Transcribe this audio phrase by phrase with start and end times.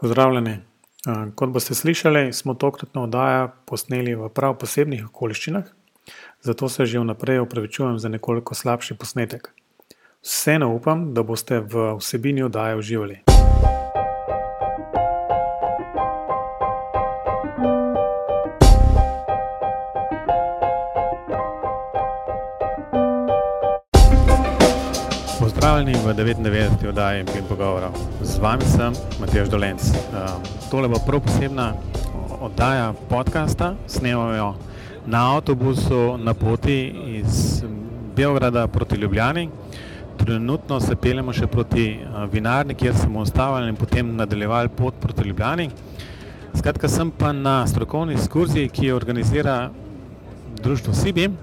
[0.00, 0.58] Pozdravljeni.
[1.34, 5.64] Kot boste slišali, smo tokratno oddajo posneli v prav posebnih okoliščinah,
[6.40, 9.52] zato se že vnaprej opravičujem za nekoliko slabši posnetek.
[10.24, 13.20] Vseeno upam, da boste v vsebini oddaje uživali.
[26.16, 26.88] 99.
[26.88, 27.90] oddaji Pim Pogovorov.
[28.22, 29.82] Z vami sem Matej Dolenc.
[30.70, 31.72] Tole bo prav posebna
[32.40, 33.74] oddaja podcasta.
[33.86, 34.54] Snemamo jo
[35.06, 37.64] na avtobusu na poti iz
[38.16, 39.48] Beograda proti Ljubljani.
[40.16, 41.98] Trenutno se peljemo še proti
[42.32, 45.70] vinarni, kjer se bomo ustavili in potem nadaljevali pot proti Ljubljani.
[46.54, 49.70] Skratka, sem pa na strokovni ekskurziji, ki jo organizira
[50.62, 51.34] društvo Sibim.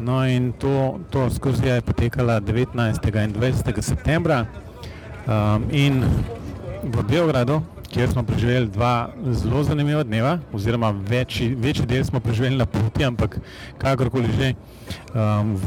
[0.00, 4.46] No, in to, to ekskurzija je potekala devetnajstega in dvajsetega septembra.
[5.70, 6.04] in
[6.82, 7.60] v Beogradu,
[7.92, 13.04] kjer smo preživeli dva zelo zanimiva dneva, oziroma večji, večji del smo preživeli na poti,
[13.04, 13.38] ampak
[13.78, 14.54] kakorkoli že,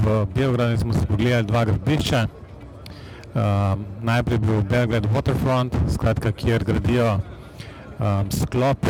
[0.04, 2.28] v Beogradu smo si pogledali dva gradbišča.
[4.02, 7.20] najprej je bil Belgrade Waterfront, skratka, kjer gradijo,
[8.30, 8.86] sklop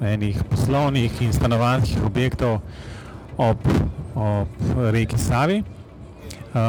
[0.00, 2.60] enih poslovnih in stanovanjskih objektov
[3.38, 3.56] ob,
[4.14, 4.48] ob
[4.92, 5.62] reki Savi.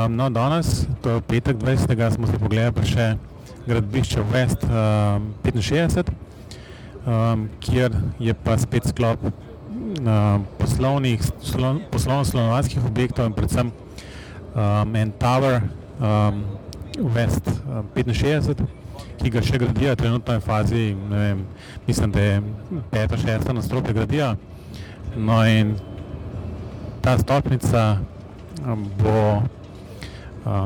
[0.10, 3.16] no, danes, to je petek dvajsetega, smo si pogledali še
[3.66, 4.66] gradbišče West,
[5.44, 6.10] petinšestdeset,
[7.66, 9.24] kjer je pa spet sklop,
[10.60, 11.24] poslovnih
[11.92, 13.72] poslovno-stanovanjskih objektov in predvsem,
[14.94, 15.62] en tower,
[17.00, 17.50] West
[17.96, 18.62] petinšestdeset,
[19.20, 21.46] ki ga še gradijo, trenutno je v fazi, vem,
[21.88, 22.42] mislim, da je
[22.92, 24.34] peto, šesto nadstropje gradijo.
[25.16, 25.74] No, in
[27.02, 27.98] ta stolpnica,
[29.00, 29.42] bo,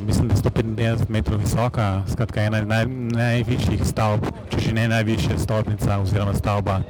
[0.02, 2.62] mislim, da sto petinpetdeset metrov visoka, skratka ena
[3.14, 6.82] najvišjih stavb, če že ne najvišja stolpnica oziroma stavba,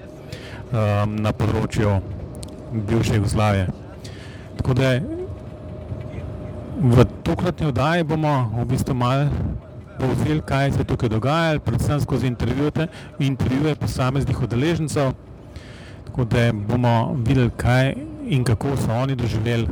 [1.05, 1.99] na področju
[2.73, 3.67] bivše Jugoslavije.
[4.57, 4.93] Tako da
[6.83, 9.27] v tokratni oddaji bomo v bistvu malo
[9.99, 12.31] povzeli, kaj se je tukaj dogajalo, predvsem skozi
[13.19, 15.13] intervjuje posameznih udeležencev.
[16.07, 17.93] Tako da bomo videli, kaj
[18.27, 19.67] in kako so oni doživeli,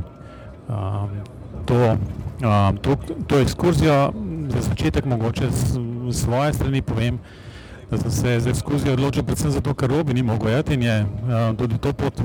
[1.65, 1.97] to,
[2.81, 2.95] to,
[3.27, 4.13] to ekskurzijo.
[4.51, 5.77] Za začetek mogoče s
[6.21, 7.19] svoje strani povem,
[7.91, 11.05] da sem se za ekskurzijo odločil predvsem zato, ker Robi ni mogel iti in je,
[11.57, 12.21] tudi to pot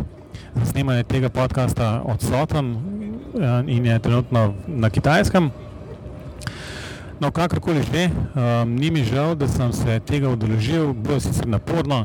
[0.54, 2.76] za snemanje tega podcasta odsoten,
[3.66, 5.50] in je trenutno na Kitajskem.
[7.20, 8.10] No, kakorkoli že,
[8.66, 12.04] ni mi žal, da sem se tega udeležil, bilo je sicer naporno,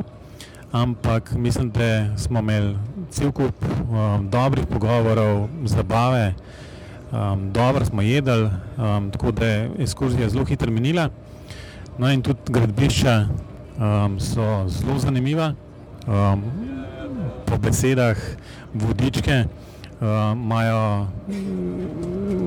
[0.72, 2.76] ampak mislim, da smo imeli
[3.12, 3.56] cel kup,
[4.32, 6.34] dobrih pogovorov, zabave,
[7.52, 8.50] dobro smo jedli,
[9.12, 11.10] tako da je ekskurzija zelo hitro minila.
[11.98, 13.28] No, in tudi gradbišča,
[14.20, 15.54] so zelo zanimiva.
[17.52, 18.18] po besedah
[18.74, 19.46] Vodičke,
[20.34, 21.08] imajo,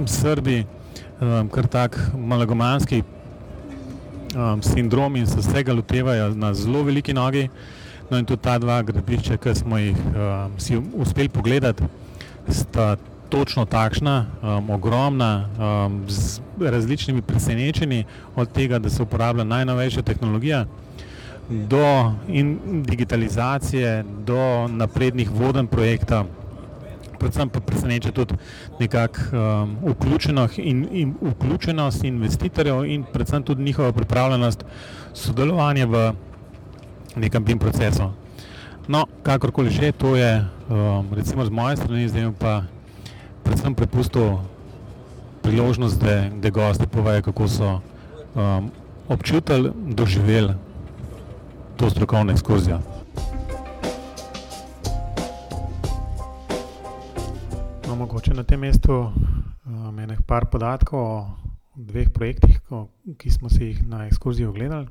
[0.06, 0.64] Srbi,
[1.52, 3.02] kar tak megalomanski,
[4.62, 7.48] sindrom in se vsega lotevajo na zelo veliki nogi.
[8.10, 9.96] No, in tudi ta dva gradbišča, ke smo jih,
[10.58, 11.84] si uspeli pogledati,
[12.48, 12.96] sta
[13.28, 14.26] točno takšna,
[14.68, 15.48] ogromna,
[16.08, 18.04] z različnimi presenečenji,
[18.36, 20.66] od tega, da se uporablja najnovejša tehnologija,
[21.48, 22.12] do
[22.84, 26.24] digitalizacije, do naprednih vodenj projekta.
[27.18, 28.34] Predvsem pa preseneča tudi
[28.80, 29.20] nekako,
[29.86, 34.64] vključenost in vključenost investitorjev in predvsem tudi njihova pripravljenost
[35.14, 36.12] sodelovanja v
[37.16, 38.10] nekem tem procesu.
[38.88, 40.44] No, kakorkoli že, to je,
[41.12, 42.68] recimo z moje strani, zdaj pa
[43.44, 44.44] predvsem prepustil
[45.42, 47.80] priložnost, da, da gostje povejo, kako so,
[49.08, 50.54] občutili, doživeli
[51.76, 52.80] to strokovno ekskurzijo.
[57.88, 59.12] No, mogoče na tem mestu,
[60.04, 61.26] ene par podatkov o
[61.76, 62.60] dveh projektih,
[63.16, 64.88] ki smo si jih na ekskurziji ogledali.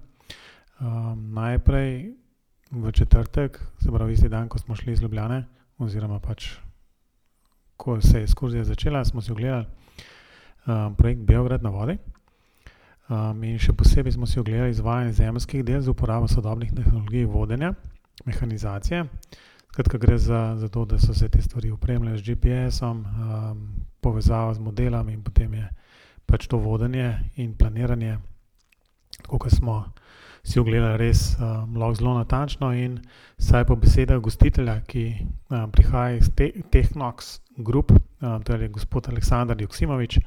[1.16, 2.14] Najprej
[2.72, 5.46] v četrtek, se pravi isti dan, ko smo šli iz Ljubljane,
[5.78, 6.58] oziroma pač
[7.78, 9.66] ko se je ekskurzija začela, smo si ogledali,
[10.98, 11.98] projekt Beograd na vodi.
[13.44, 17.74] in še posebej smo si ogledali izvajanje zemeljskih del z uporabo sodobnih tehnologij vodenja,
[18.26, 19.06] mehanizacije.
[19.74, 23.06] Skratka, gre za, za to, da so se te stvari opremljale z GPS-om,
[24.02, 25.70] povezava z modelom in potem je
[26.26, 28.18] pač to vodenje in planiranje,
[29.28, 29.84] ke smo
[30.44, 33.00] si ogledali, res, lahko zelo natančno in
[33.40, 35.06] vsaj po besedah gostitelja, ki,
[35.72, 36.30] prihaja iz
[36.72, 40.20] Tehnox Group, torej gospod Aleksander Joksimovič,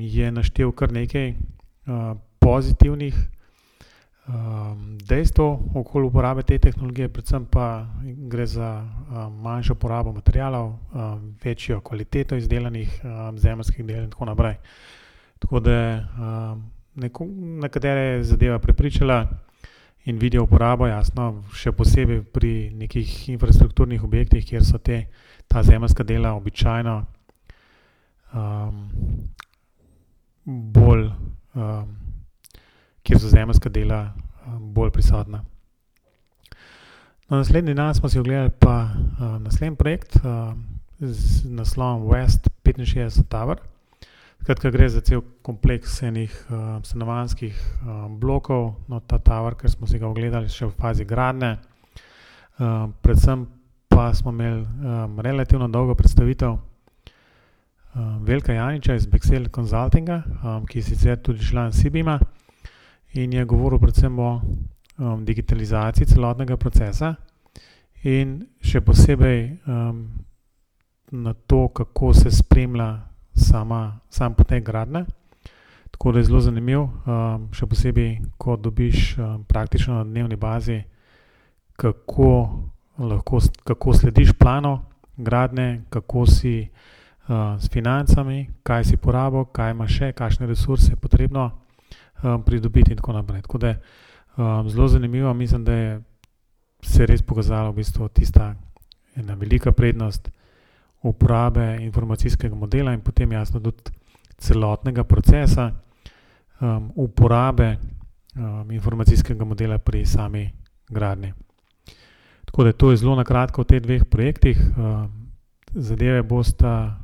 [0.00, 1.34] je naštel kar nekaj,
[2.40, 3.16] pozitivnih,
[5.08, 5.46] dejstvo
[5.80, 8.84] okoli uporabe te tehnologije, predvsem pa gre za
[9.42, 10.74] manjšo porabo materijalov,
[11.44, 13.00] večjo kvaliteto izdelanih
[13.36, 14.58] zemeljskih del in tako naprej.
[15.38, 15.76] Tako da
[16.98, 19.26] nekatere je zadeva prepričala
[20.04, 25.02] in vidijo uporabo, jasno, še posebej pri nekih infrastrukturnih objektih, kjer so te,
[25.48, 26.94] ta zemeljska dela običajno
[30.44, 31.04] bolj,
[33.02, 34.00] kjer so zemeljska dela
[34.58, 35.44] bolj prisotna.
[37.28, 38.88] No, naslednji dan smo si ogledali pa
[39.44, 40.16] naslednji projekt
[40.98, 43.60] z naslovom West petinšestdeset Tower.
[44.40, 46.32] Skratka, gre za cel kompleks enih
[46.82, 47.56] stanovanjskih
[48.20, 48.74] blokov.
[48.88, 51.58] No, ta tower, ke smo si ga ogledali, še v fazi gradnje.
[53.02, 53.46] predvsem
[53.88, 54.66] pa smo imeli
[55.22, 56.56] relativno dolgo predstavitev
[58.20, 60.22] Veljka Janiča iz Excel consultinga,
[60.68, 62.18] ki je sicer tudi član Sibima
[63.12, 64.40] in je govoril predvsem o
[65.22, 67.14] digitalizaciji celotnega procesa
[68.02, 69.56] in še posebej
[71.10, 73.07] na to, kako se spremlja
[73.38, 75.04] sama, sam potek gradnje.
[75.90, 76.84] Tako da je zelo zanimiv,
[77.52, 79.16] še posebej, ko dobiš
[79.48, 80.82] praktično na dnevni bazi,
[81.76, 82.30] kako
[82.98, 84.80] lahko kako slediš planu
[85.16, 86.68] gradnje, kako si
[87.58, 91.50] s financami, kaj si porabil, kaj imaš še, kakšne resurse je potrebno
[92.44, 93.42] pridobiti in tako naprej.
[93.42, 93.74] Tako da
[94.68, 96.00] zelo zanimivo, mislim, da je
[96.82, 98.54] se res pokazala v bistvu tista
[99.16, 100.30] ena velika prednost
[101.02, 103.92] uporabe informacijskega modela in potem jasno tudi
[104.38, 105.72] celotnega procesa
[106.94, 107.76] uporabe
[108.70, 110.50] informacijskega modela pri sami
[110.88, 111.32] gradnji.
[112.44, 114.58] Tako da to je zelo na kratko o teh dveh projektih.
[115.74, 116.96] Zadeve bosta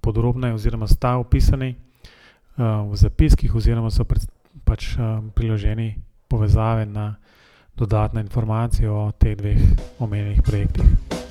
[0.00, 1.74] podrobneje oziroma sta opisani
[2.56, 4.04] v zapiskih oziroma so
[4.64, 4.96] pač
[5.34, 5.96] priloženi
[6.28, 7.16] povezave na
[7.76, 9.60] dodatne informacije o teh dveh
[9.98, 11.25] omenjenih projektih.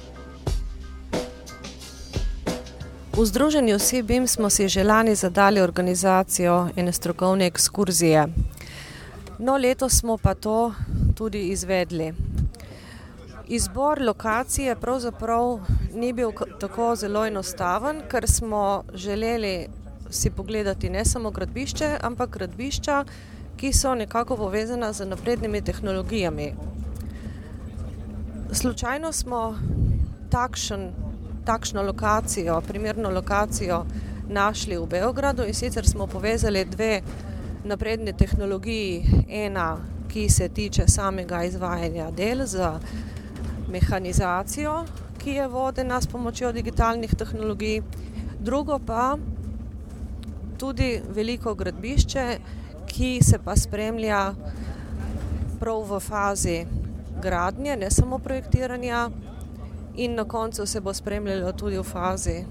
[3.16, 8.28] V Združenju Sibim smo si že lani zadali organizacijo ene strokovne ekskurzije.
[9.40, 10.74] No, letos smo pa to
[11.16, 12.14] tudi izvedli.
[13.48, 15.60] Izbor lokacije pravzaprav
[15.94, 19.68] ni bil tako zelo enostaven, ker smo želeli
[20.10, 23.06] si pogledati ne samo gradbišče, ampak gradbišča,
[23.58, 26.54] ki so nekako povezana z naprednimi tehnologijami.
[28.52, 29.56] Slučajno smo
[30.32, 30.92] takšen,
[31.46, 33.86] takšno lokacijo, primerno lokacijo
[34.30, 37.02] našli v Beogradu, in sicer smo povezali dve
[37.64, 39.26] napredni tehnologiji.
[39.30, 39.78] Ena,
[40.08, 42.70] ki se tiče samega izvajanja del z
[43.68, 44.86] mehanizacijo,
[45.18, 47.82] ki je vodena s pomočjo digitalnih tehnologij.
[48.40, 49.18] Drugo pa
[50.58, 52.26] tudi veliko gradbišče,
[52.88, 54.34] ki se pa spremlja
[55.60, 56.66] prav v fazi
[57.22, 59.10] gradnje, ne samo projektiranja,
[59.98, 62.46] in na koncu se bo spremljalo tudi v fazi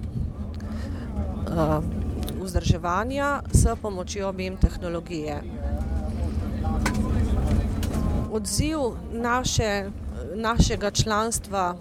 [2.43, 5.43] vzdrževanja s pomočjo BIM tehnologije.
[8.32, 8.79] Odziv
[9.12, 9.91] naše,
[10.35, 11.76] našega članstva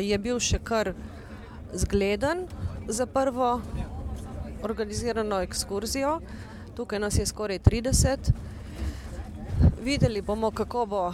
[0.00, 0.92] je bil še kar
[1.72, 2.46] zgleden
[2.88, 3.60] za prvo
[4.62, 6.20] organizirano ekskurzijo.
[6.76, 8.32] Tukaj nas je skoraj trideset.
[9.82, 11.12] Videli bomo, kako bo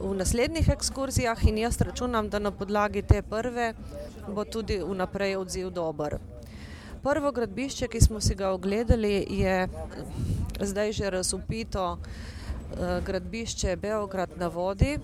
[0.00, 3.74] v naslednjih ekskurzijah, in jaz računam, da na podlagi te prve
[4.28, 6.18] bo tudi vnaprej odziv dober.
[7.02, 9.68] Prvo gradbišče, ki smo si ga ogledali, je
[10.60, 11.98] zdaj že razvpito
[13.06, 14.98] gradbišče Beograd na vodi.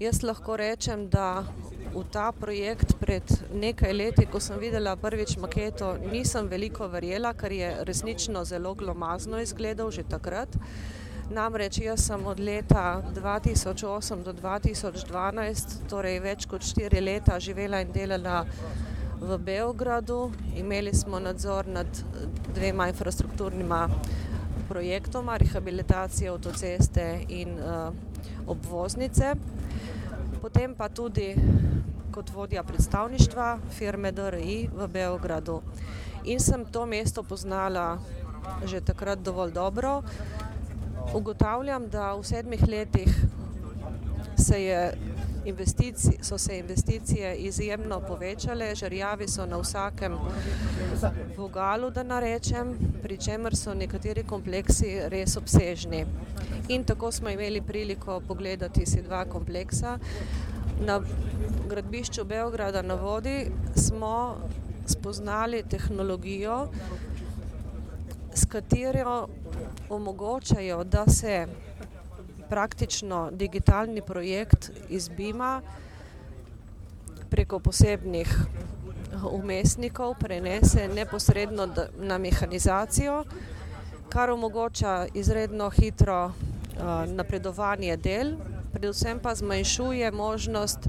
[0.00, 1.44] Jaz lahko rečem, da
[1.94, 7.52] v ta projekt pred nekaj leti, ko sem videla prvič maketo, nisem veliko verjela, ker
[7.52, 10.48] je resnično zelo glomazno izgledal že takrat.
[11.30, 16.64] Namreč jaz sem od leta dva tisoč osem do dva tisoč dvanajst, torej več kot
[16.66, 18.40] štiri leta, živela in delala
[19.20, 20.32] v Beogradu.
[20.58, 21.86] Imeli smo nadzor nad
[22.50, 23.84] dvema infrastrukturnima
[24.66, 27.54] projektoma, rehabilitacije avtoceste in
[28.50, 29.36] obvoznice.
[30.42, 31.30] Potem pa tudi
[32.10, 35.60] kot vodja predstavništva firme DRI v Beogradu.
[36.26, 38.00] In sem to mesto poznala
[38.66, 40.00] že takrat dovolj dobro.
[41.14, 43.24] Ugotavljam, da v sedmih letih
[44.38, 44.92] se je
[46.22, 50.14] so se investicije izjemno povečale, žerjavi so na vsakem
[51.36, 56.04] vogalu, da ne rečem, pri čemer so nekateri kompleksi res obsežni.
[56.68, 59.98] In tako smo imeli priliko pogledati si dva kompleksa.
[60.86, 61.00] Na
[61.68, 64.36] gradbišču Beograda na vodi smo
[64.86, 66.68] spoznali tehnologijo,
[68.34, 69.28] s katero
[69.88, 71.46] omogočajo, da se
[72.48, 75.62] praktično digitalni projekt izbima
[77.30, 78.36] preko posebnih
[79.32, 81.68] umestnikov prenese neposredno
[81.98, 83.24] na mehanizacijo,
[84.08, 86.32] kar omogoča izredno hitro uh,
[87.06, 88.34] napredovanje del,
[88.72, 90.88] predvsem pa zmanjšuje možnost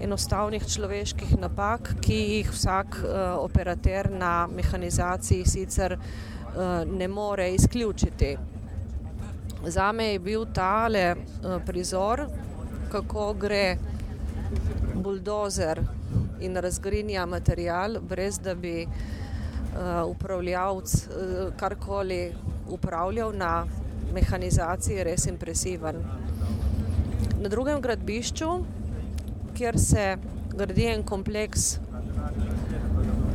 [0.00, 5.98] enostavnih človeških napak, ki jih vsak uh, operater na mehanizaciji sicer
[6.86, 8.36] ne more izključiti.
[9.66, 12.26] Za me je bil tale uh, prizor,
[12.92, 13.76] kako gre
[14.94, 15.80] buldozer
[16.40, 18.86] in razgrinja material, brez da bi
[20.06, 22.32] upravljavc uh, karkoli
[22.68, 23.66] upravljal na
[24.14, 25.96] mehanizaciji, res impresiven.
[27.42, 28.50] Na drugem gradbišču,
[29.56, 30.16] kjer se
[30.54, 31.78] gradi en kompleks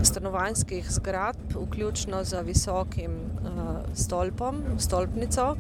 [0.04, 3.50] stanovanjskih zgradb, vključno z visokim uh,
[3.94, 5.56] stolpom, stolpnico,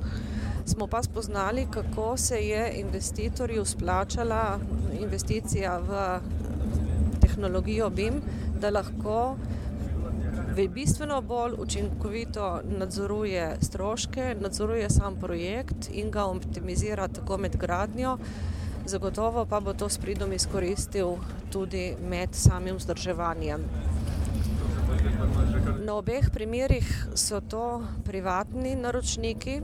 [0.65, 4.59] smo pa spoznali, kako se je investitorju splačala
[5.01, 6.19] investicija v
[7.21, 8.21] tehnologijo BIM,
[8.61, 9.35] da lahko
[10.67, 18.17] bistveno bolj učinkovito nadzoruje stroške, nadzoruje sam projekt in ga optimizira tako med gradnjo,
[18.85, 21.15] zagotovo pa bo to s pridom izkoristil
[21.51, 23.63] tudi med samim vzdrževanjem.
[25.85, 29.59] Na obeh primerih so to privatni naročniki,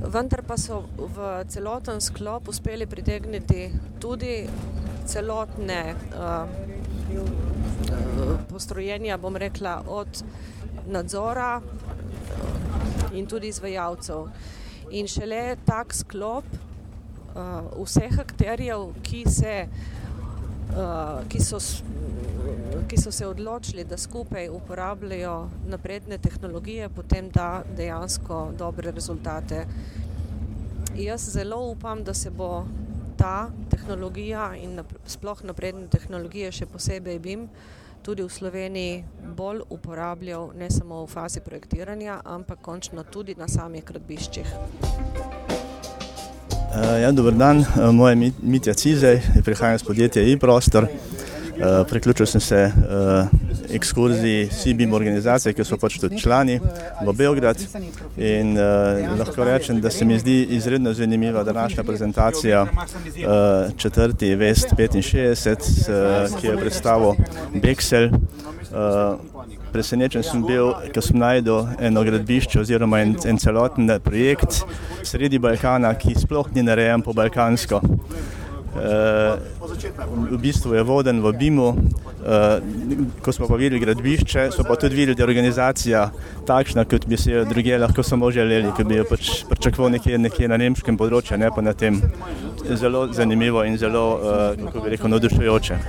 [0.00, 3.68] vendar pa so v celoten sklop uspeli pritegniti
[4.00, 4.48] tudi
[5.06, 6.48] celotne uh,
[8.48, 10.22] postrojenja, bom rekla, od
[10.86, 11.60] nadzora
[13.12, 14.28] in tudi izvajalcev.
[14.90, 16.44] In šele tak sklop
[17.34, 19.56] uh, vseh akterjev, ki, se,
[20.74, 21.60] uh, ki, so,
[22.90, 29.66] ki so se odločili, da skupaj uporabljajo napredne tehnologije, potem da dejansko dobre rezultate.
[30.98, 32.66] Jaz zelo upam, da se bo
[33.16, 37.46] ta tehnologija in sploh napredne tehnologije, še posebej BIM,
[38.02, 39.04] tudi v Sloveniji
[39.36, 44.50] bolj uporabljal ne samo v fazi projektiranja, ampak končno tudi na samih gradbiščih.
[46.70, 50.90] Uh, ja, dober dan, uh, moje ime je Mitja Cizej, prihajam iz podjetja e-prostor.
[51.60, 53.26] Uh, priključil sem se uh,
[53.74, 56.56] ekskurziji CBIM organizacije, ki so pač tudi člani
[57.04, 57.60] v Beograd.
[58.16, 64.72] In uh, lahko rečem, da se mi zdi izredno zanimiva današnja prezentacija uh, četrti Vest
[64.78, 67.14] 65, uh, ki je predstavil
[67.62, 68.08] Bexel.
[68.08, 69.20] Uh,
[69.72, 74.62] presenečen sem bil, ko sem najdel eno gradbišče oziroma en, en celoten projekt
[75.02, 77.82] sredi Balkana, ki sploh ni narejen po balkansko.
[78.70, 79.59] Uh,
[80.30, 82.60] v bistvu je voden v Bimu, uh,
[83.22, 86.02] ko smo pa videli gradbišče, so pa tudi videli, da je organizacija
[86.46, 90.18] takšna, kot bi se jo druge lahko samo želeli, ki bi jo pač pričakoval nekje,
[90.18, 92.02] nekje na nemškem področju, ne pa na tem.
[92.70, 95.80] Zelo zanimivo in zelo, uh, kako bi rekel, navdušujoče.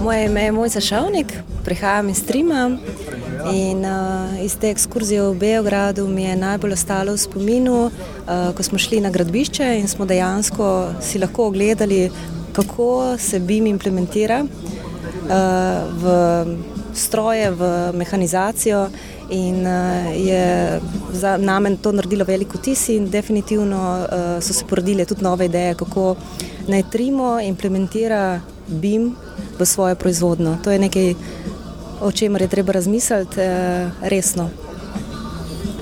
[0.00, 2.70] Moje ime je Mojca Šavnik, prihajam iz Trima
[3.52, 8.62] in uh, iz te ekskurzije v Beogradu mi je najbolj ostalo v spominu, uh, ko
[8.62, 12.10] smo šli na gradbišče in smo dejansko si lahko ogledali,
[12.52, 15.30] kako se BIM implementira uh,
[16.02, 16.04] v
[16.94, 18.88] stroje, v mehanizacijo.
[19.30, 20.80] In uh, je
[21.12, 25.74] za nami to naredilo veliko tis, in definitivno uh, so se porodile tudi nove ideje,
[25.74, 26.16] kako
[26.66, 29.14] naj Trimo implementira BIM
[29.58, 30.58] v svojo proizvodno.
[30.64, 31.14] To je nekaj,
[32.00, 34.50] o čemer je treba razmisliti eh, resno.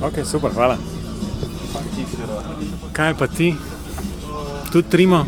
[0.03, 0.77] Ok, super, hvala.
[2.93, 3.55] Kaj pa ti?
[4.73, 5.27] Tudi trimo?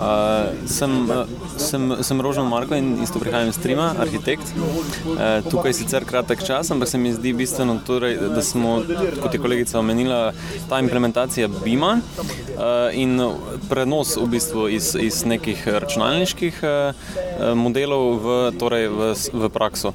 [0.00, 1.26] Uh, sem, uh,
[1.60, 4.54] sem, sem Rožen Marko in isto prihajam iz Trima, arhitekt.
[4.56, 8.80] Uh, tukaj je sicer kratek čas, ampak se mi zdi bistveno, torej, da smo,
[9.22, 10.32] kot je kolegica omenila,
[10.68, 12.62] ta implementacija BIM-a uh,
[12.92, 13.20] in
[13.68, 19.94] prenos v bistvu iz, iz nekih računalniških uh, modelov v, torej v, v prakso.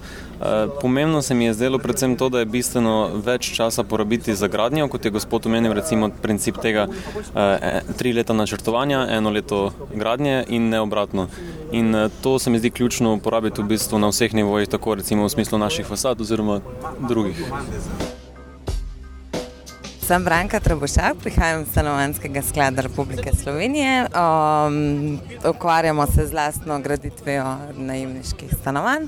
[0.81, 4.87] Pomembno se mi je zdelo predvsem to, da je bistveno več časa porabiti za gradnjo,
[4.87, 10.69] kot je gospod omenil, recimo princip tega e, tri leta načrtovanja, eno leto gradnje in
[10.69, 11.27] ne obratno.
[11.75, 15.25] In eh, to se mi zdi ključno uporabiti v bistvu na vseh nivojih, tako recimo
[15.25, 16.61] v smislu naših fasad oziroma
[17.07, 17.41] drugih.
[20.05, 24.05] Sem Branka Trebušak, prihajam iz Stanovanskega sklada Republike Slovenije.
[24.05, 29.07] Um, ukvarjamo se z lastno graditvijo najemniških stanovanj.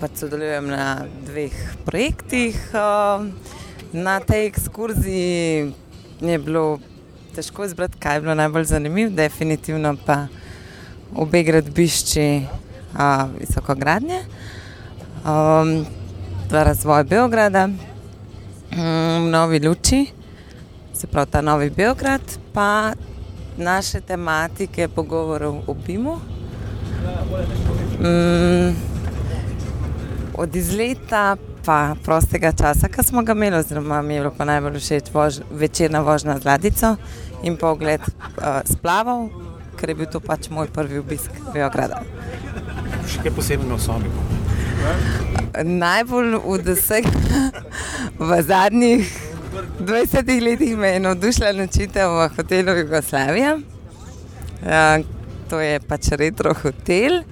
[0.00, 1.54] Pa sodelujem na dveh
[1.86, 2.58] projektih.
[3.92, 5.72] Na tej ekskurziji
[6.20, 6.78] je bilo
[7.36, 10.26] težko izbrati, kaj je bilo najbolj zanimivo, definitivno pa
[11.14, 13.00] obe gradbišči uh,
[13.40, 14.20] visokogradnje,
[15.24, 15.86] um,
[16.50, 20.06] razvoj Beograda, um, novi luči,
[20.94, 22.92] se pravi ta novi Beograd, pa
[23.56, 26.16] naše tematike pogovorov o BIM-u.
[28.00, 28.76] Um,
[30.34, 34.78] od izleta pa prostega časa, ki smo ga imeli, oziroma mi je bilo pa najbolj
[34.80, 36.96] všeč vož, večerna vožnja z ladico
[37.46, 39.30] in pa ogled uh, splavov,
[39.78, 42.02] ker je bil to pač moj prvi obisk Beograda.
[43.06, 44.10] Še kaj posebnega v sobi?
[45.56, 47.06] Najbolj v vseh
[48.28, 49.14] v zadnjih
[49.80, 53.54] 20 letih me je navdušila nočitev v hotelu Jugoslavija.
[53.56, 55.04] Uh,
[55.48, 57.22] to je pač retro hotel.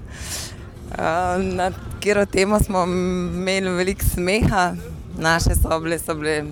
[0.94, 1.72] Uh, na
[2.04, 4.74] katero temo smo imeli veliko smeha,
[5.18, 6.44] naše sobe so bile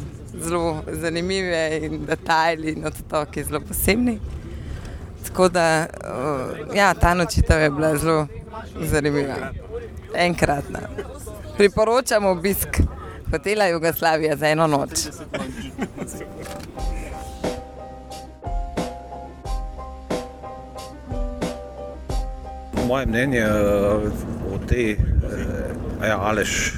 [0.45, 4.19] zelo zanimive in detajli in odtoki zelo posebni.
[5.27, 8.27] Tako da uh, ja, ta nočitev je bila zelo
[8.81, 9.37] zanimiva.
[10.15, 10.79] Enkratna.
[11.57, 12.69] Priporočam obisk
[13.33, 14.91] hotela Jugoslavija za eno noč.
[22.87, 23.47] Moje mnenje
[24.55, 24.97] o tej,
[26.07, 26.75] ja, Aleš,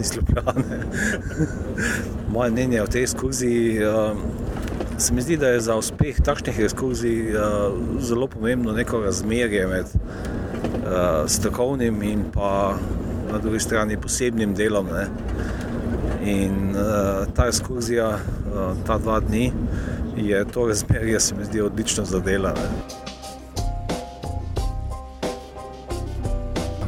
[0.04, 0.80] iz Ljubljane.
[2.28, 3.80] Moje mnenje o tej ekskurziji
[4.98, 7.34] se mi zdi, da je za uspeh takšnih ekskurzij
[8.00, 9.86] zelo pomembno neko razmerje med
[11.26, 12.74] strokovnim in pa
[13.32, 14.86] na drugi strani posebnim delom.
[14.86, 15.06] Ne.
[16.32, 16.74] In
[17.34, 18.18] ta ekskurzija,
[18.86, 19.52] ta dva dni,
[20.16, 22.60] je to razmerje, se mi zdi, odlično zadelano.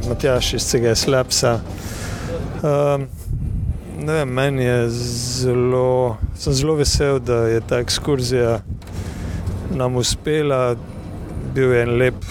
[0.09, 1.59] Matjaš iz CGS Labsa.
[2.63, 3.07] Um,
[4.07, 8.59] vem, meni je zelo, sem zelo vesel, da je ta ekskurzija
[9.75, 10.75] nam uspela.
[11.53, 12.23] Bil je en lep,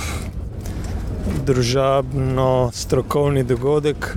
[1.45, 4.09] družabno, strokovni dogodek.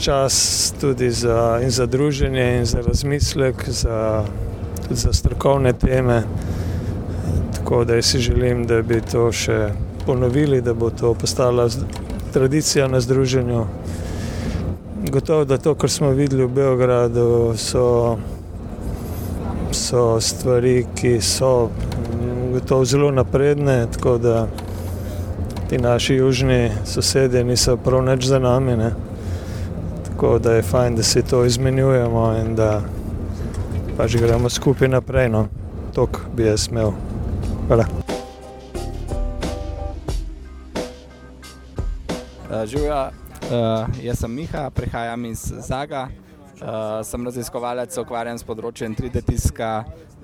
[0.00, 4.24] Čas tudi za, za druženje in za razmislek, za,
[4.82, 6.22] tudi za strokovne teme.
[7.54, 9.68] Tako da si želim, da bi to še
[10.06, 11.68] ponovili, da bo to postala
[12.32, 13.64] tradicija na združenju.
[15.10, 18.18] Gotovo, da to, kar smo videli v Beogradu, so,
[19.72, 21.70] so stvari, ki so
[22.52, 24.46] gotovo zelo napredne, tako da
[25.70, 28.76] ti naši južni sosedje niso prav nič za nami.
[28.76, 28.90] Ne.
[30.04, 32.82] Tako da je fajn, da se to izmenjujemo in da
[33.96, 35.28] pač gremo skupaj naprej.
[35.28, 35.46] No.
[35.94, 36.92] To bi jaz imel.
[37.68, 37.99] Hvala.
[42.66, 43.10] Živijo,
[43.42, 49.70] uh, jaz sem Miha, prihajam iz Zaga, uh, sem raziskovalec, ukvarjam s področjem 3D tiska,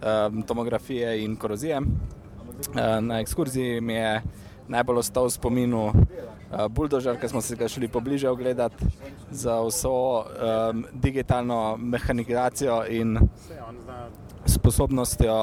[0.00, 1.80] um, tomografije in korozije.
[1.80, 4.22] Uh, na ekskurziji mi je
[4.68, 8.88] najbolj ostal v spominu uh, buldožer, ki smo se ga šli pobliže ogledati
[9.30, 9.94] za vso
[10.24, 13.18] um, digitalno mehanizacijo in
[14.46, 15.36] sposobnostjo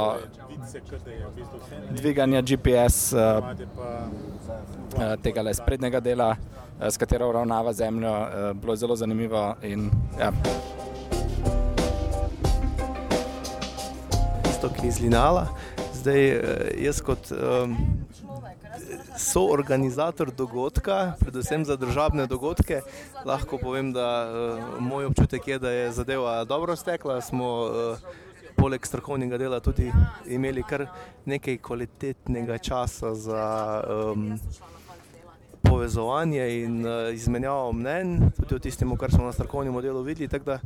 [1.91, 3.43] dviganja GPS uh,
[5.23, 6.35] tega le sprednjega dela
[6.89, 8.13] s katero uravnava zemljo,
[8.53, 9.55] bilo je zelo zanimivo.
[9.63, 10.31] In, ja.
[14.49, 15.47] Isto, ki iz Linala.
[15.93, 16.41] Zdaj,
[16.77, 17.77] jaz kot um,
[19.17, 22.81] soorganizator dogodka, predvsem za državne dogodke,
[23.25, 27.21] lahko povem, da uh, moj občutek je, da je zadeva dobro stekla.
[27.21, 27.97] Smo, uh,
[28.53, 29.87] Poleg strokovnega dela tudi
[30.29, 30.85] imeli kar
[31.25, 33.45] nekaj kvalitetnega časa za
[34.13, 34.37] um,
[35.73, 40.27] povezovanje in uh, izmenjavo mnen, tudi o tistem, kar smo na strokovnem delu videli.
[40.27, 40.59] Tako da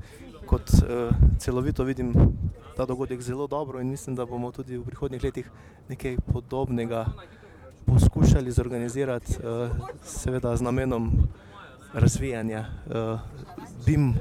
[0.46, 2.14] kot uh, celovito vidim
[2.76, 5.52] ta dogodek zelo dobro in mislim, da bomo tudi v prihodnjih letih
[5.90, 7.06] nekaj podobnega
[7.86, 9.72] poskušali zorganizirati, uh,
[10.04, 11.12] seveda z namenom
[11.94, 13.20] razvijanja uh,
[13.86, 14.14] BIM.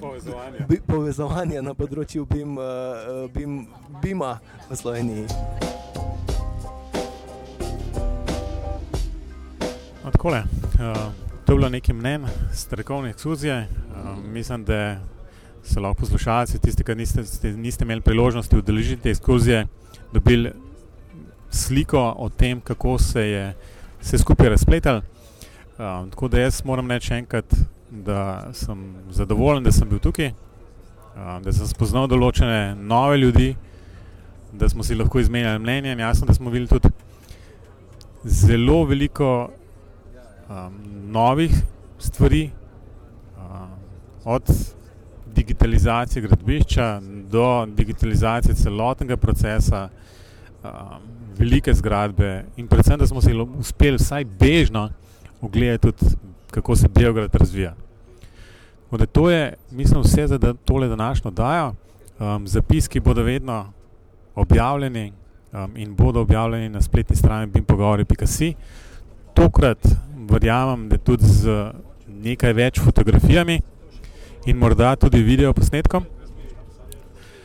[0.00, 0.66] Povezovanje.
[0.86, 2.58] Povezovanje na področju BIM,
[3.34, 3.60] BIM,
[4.02, 5.78] BIM-a v Sloveniji.
[10.10, 11.12] Takole, uh,
[11.44, 13.68] to je bilo nekaj mnen, strokovne ekskurzije.
[13.68, 14.96] Uh, mislim, da
[15.64, 17.24] so lahko poslušalci, tisti, ki niste,
[17.56, 19.66] niste imeli priložnosti udeležiti te ekskurzije,
[20.12, 20.52] dobili
[21.50, 23.54] sliko o tem, kako se je
[24.00, 25.02] vse skupaj razpletalo.
[25.78, 27.54] Uh, tako da jaz moram reči enkrat,
[27.90, 33.54] da sem zadovoljen, da sem bil tukaj, uh, da sem spoznal določene nove ljudi,
[34.52, 35.96] da smo si lahko izmenjali mnenje.
[35.98, 36.88] Jasno, da smo videli tudi
[38.24, 39.50] zelo veliko
[40.50, 40.74] um,
[41.10, 41.62] novih
[41.98, 42.50] stvari,
[43.36, 43.68] um,
[44.24, 44.42] od
[45.34, 49.88] digitalizacije gradbišča do digitalizacije celotnega procesa
[50.62, 50.70] um,
[51.38, 54.90] velike zgradbe in predvsem, da smo se uspeli vsaj bežno
[55.40, 56.16] ogledati tudi,
[56.50, 57.74] kako se Beograd razvija.
[58.90, 61.74] Da to je, mislim, vse za da, tole današnjo dajo.
[62.18, 63.72] Um, zapiski bodo vedno
[64.34, 65.12] objavljeni
[65.52, 68.54] um, in bodo objavljeni na spletni strani bimpogovori.si.
[69.34, 69.78] Tokrat
[70.30, 71.72] verjamem, da tudi z
[72.06, 73.60] nekaj več fotografijami
[74.46, 76.06] in morda tudi video posnetkom.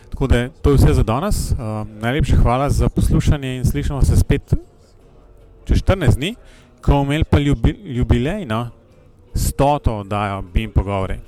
[0.10, 1.52] Tako da to je vse za danes.
[1.52, 4.54] Um, najlepša hvala za poslušanje in slišimo se spet
[5.66, 6.36] čez 14 dni,
[6.82, 8.70] ko bomo imeli pa ljubi, jubilej, no,
[9.36, 11.20] stoto oddajo BIM pogovori.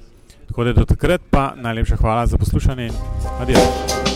[0.48, 2.94] Tako da do takrat pa najlepša hvala za poslušanje in
[3.42, 4.07] adijo.